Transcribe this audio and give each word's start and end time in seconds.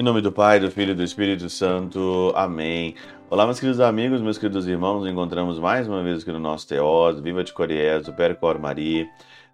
Em 0.00 0.02
nome 0.02 0.22
do 0.22 0.32
Pai, 0.32 0.58
do 0.58 0.70
Filho 0.70 0.92
e 0.92 0.94
do 0.94 1.04
Espírito 1.04 1.50
Santo. 1.50 2.32
Amém. 2.34 2.94
Olá, 3.28 3.44
meus 3.44 3.60
queridos 3.60 3.80
amigos, 3.80 4.22
meus 4.22 4.38
queridos 4.38 4.66
irmãos. 4.66 5.00
Nos 5.00 5.10
encontramos 5.10 5.58
mais 5.58 5.86
uma 5.86 6.02
vez 6.02 6.22
aqui 6.22 6.32
no 6.32 6.38
nosso 6.38 6.66
Teós, 6.66 7.20
Viva 7.20 7.44
de 7.44 7.52
Coriezo, 7.52 8.14
Percor 8.14 8.58
Maria, 8.58 9.06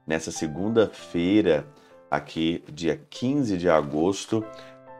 nessa 0.07 0.31
segunda-feira, 0.31 1.67
aqui, 2.09 2.63
dia 2.73 3.01
15 3.11 3.57
de 3.57 3.69
agosto 3.69 4.45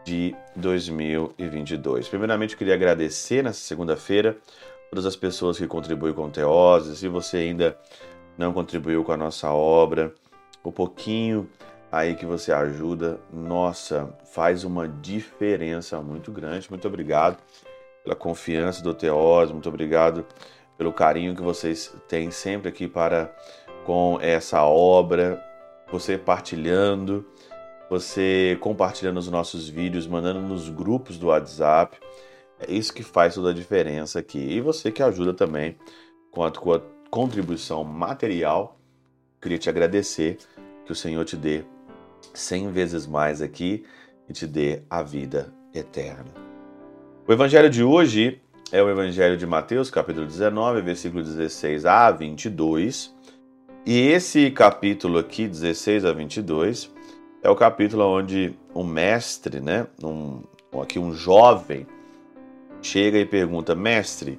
de 0.05 0.35
2022. 0.57 2.09
Primeiramente, 2.09 2.55
eu 2.55 2.59
queria 2.59 2.75
agradecer 2.75 3.45
nessa 3.45 3.61
segunda-feira 3.61 4.37
todas 4.97 5.05
as 5.05 5.15
pessoas 5.15 5.59
que 5.59 5.67
contribuem 5.67 6.15
com 6.15 6.25
o 6.25 6.31
Teós. 6.31 6.85
Se 6.97 7.07
você 7.07 7.37
ainda 7.37 7.77
não 8.39 8.51
contribuiu 8.51 9.05
com 9.05 9.13
a 9.13 9.17
nossa 9.17 9.53
obra, 9.53 10.15
o 10.65 10.73
pouquinho 10.73 11.51
aí 11.93 12.15
que 12.15 12.25
você 12.25 12.51
ajuda, 12.51 13.21
nossa, 13.31 14.09
faz 14.33 14.65
uma 14.65 14.89
diferença 14.89 16.01
muito 16.01 16.33
grande. 16.33 16.67
Muito 16.71 16.89
obrigado 16.89 17.37
pela 18.03 18.17
confiança 18.17 18.83
do 18.83 18.95
Teós, 18.95 19.53
muito 19.53 19.69
obrigado 19.69 20.25
pelo 20.79 20.95
carinho 20.95 21.37
que 21.37 21.43
vocês 21.43 21.95
têm 22.09 22.31
sempre 22.31 22.71
aqui 22.71 22.89
para 22.89 23.31
com 23.85 24.19
essa 24.23 24.65
obra, 24.65 25.45
você 25.93 26.17
partilhando, 26.17 27.23
você 27.91 28.57
compartilhando 28.63 29.19
os 29.19 29.29
nossos 29.29 29.69
vídeos, 29.69 30.07
mandando 30.07 30.41
nos 30.41 30.71
grupos 30.71 31.19
do 31.19 31.27
WhatsApp. 31.27 31.99
É 32.61 32.73
isso 32.73 32.93
que 32.93 33.03
faz 33.03 33.35
toda 33.35 33.51
a 33.51 33.55
diferença 33.55 34.19
aqui. 34.19 34.39
E 34.39 34.61
você 34.61 34.91
que 34.91 35.03
ajuda 35.03 35.35
também 35.35 35.77
com 36.31 36.43
a 36.43 36.51
tua 36.51 36.85
contribuição 37.11 37.85
material, 37.85 38.79
queria 39.41 39.59
te 39.59 39.69
agradecer 39.69 40.39
que 40.85 40.93
o 40.93 40.95
Senhor 40.95 41.25
te 41.25 41.37
dê 41.37 41.65
cem 42.33 42.71
vezes 42.71 43.07
mais 43.07 43.43
aqui 43.43 43.85
e 44.29 44.33
te 44.33 44.47
dê 44.47 44.83
a 44.89 45.03
vida 45.03 45.53
eterna. 45.75 46.33
O 47.27 47.33
evangelho 47.33 47.69
de 47.69 47.83
hoje 47.83 48.41
é 48.73 48.83
o 48.83 48.91
evangelho 48.91 49.37
de 49.37 49.47
Mateus, 49.47 49.91
capítulo 49.91 50.27
19, 50.27 50.81
versículo 50.81 51.23
16 51.23 51.87
a 51.87 52.11
22. 52.11 53.15
E 53.85 53.99
esse 54.09 54.51
capítulo 54.51 55.19
aqui, 55.19 55.47
16 55.47 56.05
a 56.05 56.13
22, 56.13 56.93
é 57.43 57.49
o 57.49 57.55
capítulo 57.55 58.05
onde 58.05 58.59
um 58.75 58.83
mestre, 58.83 59.61
né, 59.61 59.87
um, 60.03 60.43
aqui 60.81 60.99
um 60.99 61.13
jovem, 61.13 61.87
chega 62.83 63.19
e 63.19 63.25
pergunta: 63.25 63.75
Mestre, 63.75 64.39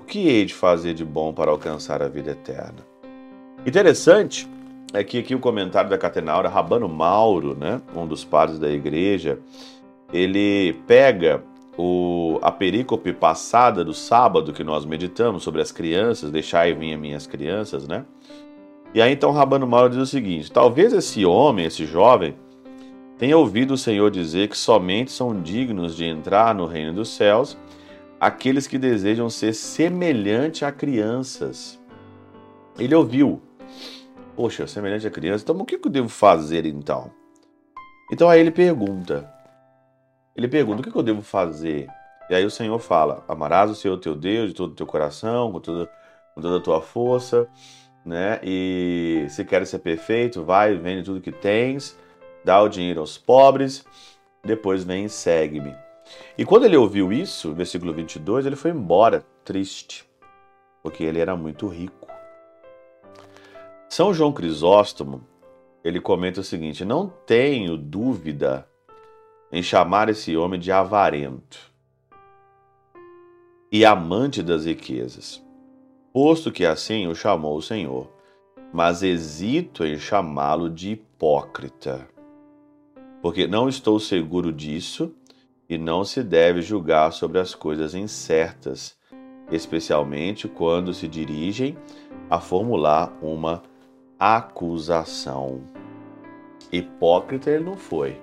o 0.00 0.04
que 0.04 0.28
hei 0.28 0.44
de 0.44 0.54
fazer 0.54 0.94
de 0.94 1.04
bom 1.04 1.32
para 1.32 1.50
alcançar 1.50 2.02
a 2.02 2.08
vida 2.08 2.32
eterna? 2.32 2.86
Interessante 3.66 4.48
é 4.92 5.02
que 5.02 5.18
aqui 5.18 5.34
o 5.34 5.40
comentário 5.40 5.90
da 5.90 5.98
Catenaura, 5.98 6.48
Rabano 6.48 6.88
Mauro, 6.88 7.56
né, 7.56 7.80
um 7.96 8.06
dos 8.06 8.24
padres 8.24 8.58
da 8.58 8.70
igreja, 8.70 9.38
ele 10.12 10.74
pega 10.86 11.42
o, 11.76 12.38
a 12.42 12.52
perícope 12.52 13.12
passada 13.12 13.84
do 13.84 13.92
sábado 13.92 14.52
que 14.52 14.62
nós 14.62 14.84
meditamos 14.84 15.42
sobre 15.42 15.60
as 15.60 15.72
crianças, 15.72 16.30
deixai 16.30 16.72
vir 16.72 16.96
minhas 16.96 17.26
crianças, 17.26 17.88
né? 17.88 18.04
E 18.94 19.02
aí 19.02 19.12
então 19.12 19.32
Rabano 19.32 19.66
Mauro 19.66 19.90
diz 19.90 19.98
o 19.98 20.06
seguinte: 20.06 20.52
talvez 20.52 20.92
esse 20.92 21.26
homem, 21.26 21.66
esse 21.66 21.84
jovem, 21.84 22.36
tenha 23.18 23.36
ouvido 23.36 23.74
o 23.74 23.78
Senhor 23.78 24.10
dizer 24.10 24.48
que 24.48 24.56
somente 24.56 25.12
são 25.12 25.40
dignos 25.40 25.96
de 25.96 26.04
entrar 26.04 26.54
no 26.54 26.66
reino 26.66 26.92
dos 26.92 27.10
céus 27.10 27.56
aqueles 28.20 28.66
que 28.66 28.78
desejam 28.78 29.28
ser 29.28 29.52
semelhante 29.52 30.64
a 30.64 30.72
crianças. 30.72 31.80
Ele 32.78 32.94
ouviu 32.94 33.40
Poxa, 34.36 34.66
semelhante 34.66 35.06
a 35.06 35.10
criança, 35.10 35.44
então 35.44 35.56
o 35.56 35.64
que 35.64 35.76
eu 35.76 35.90
devo 35.90 36.08
fazer 36.08 36.66
então? 36.66 37.10
Então 38.12 38.28
aí 38.28 38.40
ele 38.40 38.50
pergunta. 38.50 39.30
Ele 40.34 40.48
pergunta: 40.48 40.80
o 40.80 40.82
que 40.82 40.96
eu 40.96 41.02
devo 41.02 41.22
fazer? 41.22 41.86
E 42.28 42.34
aí 42.34 42.44
o 42.44 42.50
Senhor 42.50 42.78
fala: 42.80 43.24
Amarás 43.28 43.70
o 43.70 43.76
Senhor 43.76 43.96
teu 43.98 44.16
Deus 44.16 44.48
de 44.48 44.54
todo 44.54 44.72
o 44.72 44.74
teu 44.74 44.86
coração, 44.86 45.52
com 45.52 45.60
toda, 45.60 45.88
com 46.34 46.40
toda 46.40 46.56
a 46.56 46.60
tua 46.60 46.80
força, 46.82 47.46
né? 48.04 48.40
E 48.42 49.24
se 49.28 49.44
queres 49.44 49.68
ser 49.68 49.78
perfeito, 49.78 50.42
vai, 50.42 50.74
vende 50.74 51.04
tudo 51.04 51.20
que 51.20 51.32
tens, 51.32 51.96
dá 52.44 52.60
o 52.60 52.68
dinheiro 52.68 53.00
aos 53.00 53.16
pobres, 53.16 53.84
depois 54.44 54.84
vem 54.84 55.06
e 55.06 55.08
segue-me. 55.08 55.74
E 56.36 56.44
quando 56.44 56.64
ele 56.64 56.76
ouviu 56.76 57.12
isso, 57.12 57.54
versículo 57.54 57.92
22, 57.92 58.46
ele 58.46 58.56
foi 58.56 58.70
embora 58.70 59.24
triste, 59.44 60.04
porque 60.82 61.02
ele 61.02 61.18
era 61.18 61.36
muito 61.36 61.66
rico. 61.66 62.08
São 63.88 64.12
João 64.12 64.32
Crisóstomo, 64.32 65.24
ele 65.82 66.00
comenta 66.00 66.40
o 66.40 66.44
seguinte: 66.44 66.84
Não 66.84 67.08
tenho 67.08 67.76
dúvida 67.76 68.68
em 69.52 69.62
chamar 69.62 70.08
esse 70.08 70.36
homem 70.36 70.58
de 70.58 70.72
avarento 70.72 71.72
e 73.70 73.84
amante 73.84 74.42
das 74.42 74.64
riquezas, 74.64 75.42
posto 76.12 76.50
que 76.50 76.64
assim 76.64 77.06
o 77.06 77.14
chamou 77.14 77.56
o 77.56 77.62
Senhor, 77.62 78.10
mas 78.72 79.02
hesito 79.02 79.84
em 79.84 79.98
chamá-lo 79.98 80.68
de 80.68 80.92
hipócrita, 80.92 82.08
porque 83.24 83.46
não 83.46 83.70
estou 83.70 83.98
seguro 83.98 84.52
disso 84.52 85.10
e 85.66 85.78
não 85.78 86.04
se 86.04 86.22
deve 86.22 86.60
julgar 86.60 87.10
sobre 87.10 87.38
as 87.38 87.54
coisas 87.54 87.94
incertas, 87.94 88.98
especialmente 89.50 90.46
quando 90.46 90.92
se 90.92 91.08
dirigem 91.08 91.74
a 92.28 92.38
formular 92.38 93.16
uma 93.22 93.62
acusação. 94.18 95.62
Hipócrita 96.70 97.50
ele 97.50 97.64
não 97.64 97.78
foi. 97.78 98.20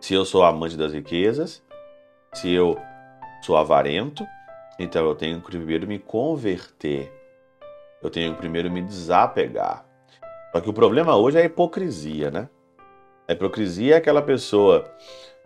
Se 0.00 0.14
eu 0.14 0.24
sou 0.24 0.44
amante 0.44 0.76
das 0.76 0.92
riquezas, 0.92 1.64
se 2.34 2.48
eu 2.48 2.78
sou 3.44 3.56
avarento, 3.56 4.24
então 4.78 5.04
eu 5.04 5.16
tenho 5.16 5.40
que 5.40 5.50
primeiro 5.50 5.84
me 5.84 5.98
converter. 5.98 7.12
Eu 8.00 8.08
tenho 8.08 8.34
que 8.34 8.38
primeiro 8.38 8.70
me 8.70 8.82
desapegar. 8.82 9.84
Só 10.52 10.60
que 10.60 10.70
o 10.70 10.72
problema 10.72 11.16
hoje 11.16 11.38
é 11.38 11.42
a 11.42 11.46
hipocrisia, 11.46 12.30
né? 12.30 12.48
A 13.28 13.32
hipocrisia 13.32 13.94
é 13.94 13.98
aquela 13.98 14.22
pessoa 14.22 14.84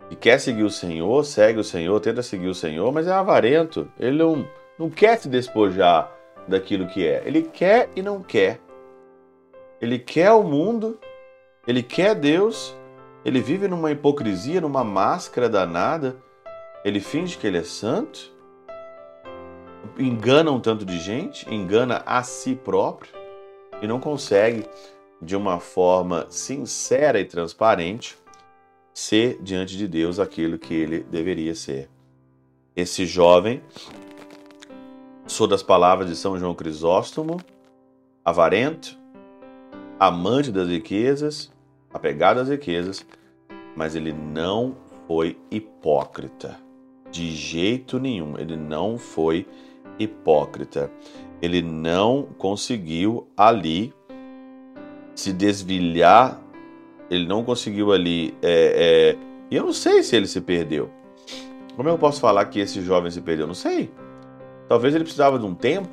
que 0.09 0.15
quer 0.15 0.39
seguir 0.39 0.63
o 0.63 0.69
Senhor, 0.69 1.23
segue 1.23 1.59
o 1.59 1.63
Senhor, 1.63 1.99
tenta 1.99 2.21
seguir 2.21 2.47
o 2.47 2.55
Senhor, 2.55 2.91
mas 2.91 3.07
é 3.07 3.11
avarento. 3.11 3.91
Ele 3.99 4.17
não, 4.17 4.47
não 4.79 4.89
quer 4.89 5.17
se 5.17 5.29
despojar 5.29 6.11
daquilo 6.47 6.87
que 6.87 7.05
é. 7.05 7.21
Ele 7.25 7.43
quer 7.43 7.89
e 7.95 8.01
não 8.01 8.21
quer. 8.21 8.59
Ele 9.81 9.99
quer 9.99 10.31
o 10.31 10.43
mundo, 10.43 10.99
ele 11.67 11.83
quer 11.83 12.15
Deus, 12.15 12.75
ele 13.23 13.39
vive 13.39 13.67
numa 13.67 13.91
hipocrisia, 13.91 14.61
numa 14.61 14.83
máscara 14.83 15.47
danada, 15.47 16.15
ele 16.83 16.99
finge 16.99 17.37
que 17.37 17.45
ele 17.45 17.57
é 17.57 17.63
santo, 17.63 18.31
engana 19.99 20.51
um 20.51 20.59
tanto 20.59 20.85
de 20.85 20.97
gente, 20.97 21.47
engana 21.53 22.01
a 22.05 22.23
si 22.23 22.55
próprio 22.55 23.11
e 23.81 23.87
não 23.87 23.99
consegue, 23.99 24.65
de 25.21 25.35
uma 25.35 25.59
forma 25.59 26.27
sincera 26.29 27.19
e 27.19 27.25
transparente, 27.25 28.17
ser 28.93 29.41
diante 29.41 29.77
de 29.77 29.87
Deus 29.87 30.19
aquilo 30.19 30.57
que 30.57 30.73
ele 30.73 30.99
deveria 31.03 31.53
ser. 31.53 31.89
Esse 32.75 33.05
jovem, 33.05 33.61
sou 35.25 35.47
das 35.47 35.63
palavras 35.63 36.09
de 36.09 36.15
São 36.15 36.37
João 36.37 36.53
Crisóstomo, 36.53 37.37
avarento, 38.23 38.97
amante 39.99 40.51
das 40.51 40.67
riquezas, 40.67 41.51
apegado 41.93 42.39
às 42.39 42.49
riquezas, 42.49 43.05
mas 43.75 43.95
ele 43.95 44.13
não 44.13 44.75
foi 45.07 45.39
hipócrita. 45.49 46.59
De 47.11 47.31
jeito 47.31 47.99
nenhum, 47.99 48.37
ele 48.37 48.55
não 48.55 48.97
foi 48.97 49.47
hipócrita. 49.97 50.91
Ele 51.41 51.61
não 51.61 52.23
conseguiu 52.37 53.27
ali 53.37 53.93
se 55.17 55.33
desvilhar, 55.33 56.39
ele 57.09 57.27
não 57.27 57.43
conseguiu 57.43 57.91
ali. 57.91 58.33
É, 58.41 59.15
é... 59.15 59.17
E 59.49 59.55
eu 59.55 59.65
não 59.65 59.73
sei 59.73 60.03
se 60.03 60.15
ele 60.15 60.27
se 60.27 60.39
perdeu. 60.41 60.89
Como 61.75 61.89
eu 61.89 61.97
posso 61.97 62.19
falar 62.19 62.45
que 62.45 62.59
esse 62.59 62.81
jovem 62.81 63.11
se 63.11 63.21
perdeu? 63.21 63.47
Não 63.47 63.53
sei. 63.53 63.91
Talvez 64.67 64.95
ele 64.95 65.03
precisava 65.03 65.37
de 65.37 65.45
um 65.45 65.53
tempo. 65.53 65.89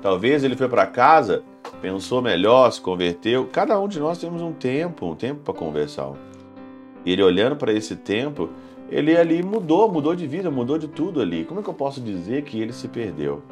Talvez 0.00 0.42
ele 0.44 0.56
foi 0.56 0.68
para 0.68 0.86
casa 0.86 1.44
pensou 1.82 2.22
melhor, 2.22 2.70
se 2.70 2.80
converteu. 2.80 3.48
Cada 3.52 3.78
um 3.78 3.88
de 3.88 3.98
nós 3.98 4.16
temos 4.16 4.40
um 4.40 4.52
tempo, 4.52 5.04
um 5.04 5.16
tempo 5.16 5.40
para 5.40 5.52
conversar. 5.52 6.12
E 7.04 7.12
ele 7.12 7.22
olhando 7.22 7.56
para 7.56 7.72
esse 7.72 7.96
tempo, 7.96 8.48
ele 8.88 9.16
ali 9.16 9.42
mudou, 9.42 9.90
mudou 9.90 10.14
de 10.14 10.26
vida, 10.28 10.48
mudou 10.48 10.78
de 10.78 10.86
tudo 10.86 11.20
ali. 11.20 11.44
Como 11.44 11.58
é 11.58 11.62
que 11.62 11.68
eu 11.68 11.74
posso 11.74 12.00
dizer 12.00 12.44
que 12.44 12.60
ele 12.60 12.72
se 12.72 12.86
perdeu? 12.86 13.42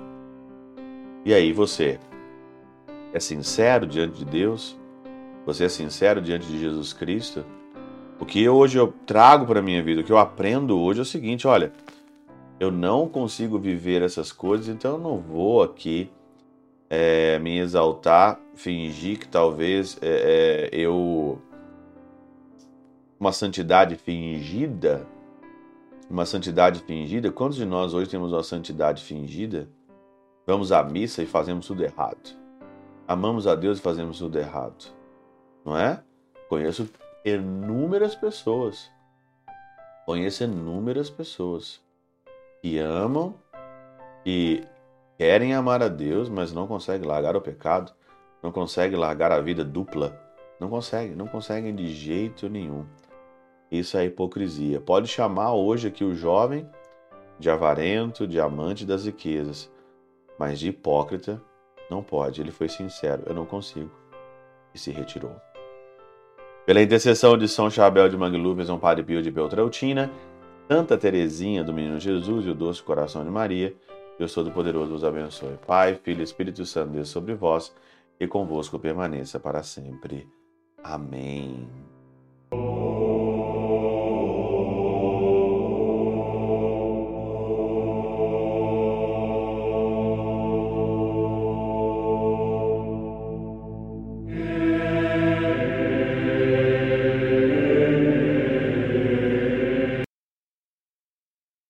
E 1.25 1.35
aí, 1.35 1.53
você 1.53 1.99
é 3.13 3.19
sincero 3.19 3.85
diante 3.85 4.19
de 4.19 4.25
Deus? 4.25 4.79
Você 5.53 5.65
é 5.65 5.69
sincero 5.69 6.23
diante 6.23 6.47
de 6.47 6.61
Jesus 6.61 6.93
Cristo? 6.93 7.45
O 8.21 8.25
que 8.25 8.49
hoje 8.49 8.79
eu 8.79 8.95
trago 9.05 9.45
para 9.47 9.59
a 9.59 9.63
minha 9.63 9.83
vida, 9.83 10.01
o 10.01 10.05
que 10.05 10.13
eu 10.13 10.17
aprendo 10.17 10.79
hoje 10.79 11.01
é 11.01 11.03
o 11.03 11.05
seguinte: 11.05 11.45
olha, 11.45 11.73
eu 12.61 12.71
não 12.71 13.09
consigo 13.09 13.59
viver 13.59 14.01
essas 14.01 14.31
coisas, 14.31 14.69
então 14.69 14.93
eu 14.93 14.99
não 14.99 15.19
vou 15.19 15.61
aqui 15.61 16.09
é, 16.89 17.37
me 17.41 17.59
exaltar, 17.59 18.41
fingir 18.55 19.19
que 19.19 19.27
talvez 19.27 19.99
é, 20.01 20.69
é, 20.73 20.79
eu. 20.79 21.43
Uma 23.19 23.33
santidade 23.33 23.97
fingida. 23.97 25.05
Uma 26.09 26.27
santidade 26.27 26.79
fingida. 26.79 27.33
Quantos 27.33 27.57
de 27.57 27.67
nós 27.67 27.93
hoje 27.93 28.09
temos 28.09 28.33
uma 28.33 28.45
santidade 28.45 29.03
fingida? 29.03 29.69
Vamos 30.47 30.71
à 30.71 30.85
missa 30.85 31.25
e 31.25 31.27
fazemos 31.27 31.67
tudo 31.67 31.83
errado. 31.83 32.39
Amamos 33.09 33.49
a 33.49 33.57
Deus 33.57 33.81
e 33.81 33.83
fazemos 33.83 34.19
tudo 34.19 34.39
errado. 34.39 35.00
Não 35.65 35.77
é? 35.77 36.03
Conheço 36.49 36.89
inúmeras 37.25 38.15
pessoas. 38.15 38.91
Conheço 40.07 40.45
inúmeras 40.45 41.11
pessoas 41.11 41.81
que 42.63 42.79
amam, 42.79 43.35
que 44.25 44.65
querem 45.17 45.55
amar 45.55 45.83
a 45.83 45.89
Deus, 45.89 46.29
mas 46.29 46.53
não 46.53 46.67
conseguem 46.67 47.07
largar 47.07 47.37
o 47.37 47.41
pecado, 47.41 47.93
não 48.43 48.51
conseguem 48.51 48.99
largar 48.99 49.33
a 49.33 49.41
vida 49.41 49.65
dupla. 49.65 50.19
Não 50.59 50.69
conseguem, 50.69 51.17
não 51.17 51.27
conseguem 51.27 51.75
de 51.75 51.89
jeito 51.89 52.49
nenhum. 52.49 52.85
Isso 53.71 53.97
é 53.97 54.05
hipocrisia. 54.05 54.81
Pode 54.81 55.09
chamar 55.09 55.55
hoje 55.55 55.89
aqui 55.89 56.05
o 56.05 56.15
jovem 56.15 56.69
de 57.39 57.49
avarento, 57.49 58.27
de 58.27 58.39
amante 58.39 58.85
das 58.85 59.07
riquezas, 59.07 59.71
mas 60.39 60.59
de 60.59 60.69
hipócrita 60.69 61.41
não 61.91 62.03
pode. 62.03 62.41
Ele 62.41 62.51
foi 62.51 62.69
sincero: 62.69 63.23
eu 63.27 63.35
não 63.35 63.47
consigo. 63.47 63.91
E 64.75 64.79
se 64.79 64.91
retirou. 64.91 65.35
Pela 66.67 66.83
intercessão 66.83 67.37
de 67.37 67.49
São 67.49 67.71
Chabel 67.71 68.09
de 68.09 68.17
Mangluf, 68.17 68.65
São 68.65 68.79
Padre 68.79 69.03
Pio 69.03 69.23
de 69.23 69.31
Beltrautina, 69.31 70.11
Santa 70.71 70.97
Teresinha 70.97 71.65
do 71.65 71.73
Menino 71.73 71.99
Jesus 71.99 72.47
e 72.47 72.51
o 72.51 72.55
Doce 72.55 72.83
Coração 72.83 73.25
de 73.25 73.31
Maria, 73.31 73.75
Deus 74.19 74.35
Todo-Poderoso 74.35 74.95
os 74.95 75.03
abençoe. 75.03 75.57
Pai, 75.67 75.95
Filho 75.95 76.21
e 76.21 76.25
Espírito 76.25 76.65
Santo, 76.67 76.93
Deus 76.93 77.09
sobre 77.09 77.35
vós 77.35 77.75
e 78.21 78.27
convosco 78.27 78.79
permaneça 78.79 79.41
para 79.41 79.63
sempre. 79.63 80.29
Amém. 80.85 81.67